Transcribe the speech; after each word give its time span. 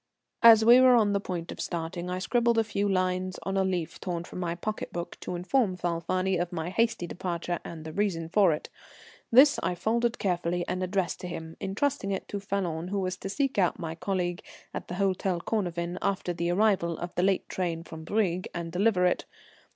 As 0.41 0.65
we 0.65 0.79
were 0.81 0.95
on 0.95 1.13
the 1.13 1.19
point 1.19 1.51
of 1.51 1.61
starting, 1.61 2.09
I 2.09 2.17
scribbled 2.17 2.57
a 2.57 2.63
few 2.63 2.89
lines 2.89 3.37
on 3.43 3.55
a 3.55 3.63
leaf 3.63 3.99
torn 4.01 4.23
from 4.23 4.39
my 4.39 4.55
pocket 4.55 4.91
book 4.91 5.15
to 5.19 5.35
inform 5.35 5.77
Falfani 5.77 6.39
of 6.41 6.51
my 6.51 6.71
hasty 6.71 7.05
departure 7.05 7.59
and 7.63 7.85
the 7.85 7.93
reason 7.93 8.27
for 8.27 8.51
it. 8.51 8.67
This 9.31 9.59
I 9.61 9.75
folded 9.75 10.17
carefully 10.17 10.65
and 10.67 10.81
addressed 10.81 11.19
to 11.19 11.27
him, 11.27 11.55
entrusting 11.61 12.09
it 12.09 12.27
to 12.29 12.39
Falloon, 12.39 12.87
who 12.87 12.99
was 12.99 13.15
to 13.17 13.29
seek 13.29 13.59
out 13.59 13.77
my 13.77 13.93
colleague 13.93 14.41
at 14.73 14.87
the 14.87 14.95
Hôtel 14.95 15.39
Cornavin 15.43 15.99
after 16.01 16.33
the 16.33 16.49
arrival 16.49 16.97
of 16.97 17.13
the 17.13 17.21
late 17.21 17.47
train 17.47 17.83
from 17.83 18.03
Brieg, 18.03 18.47
and 18.55 18.71
deliver 18.71 19.05
it. 19.05 19.25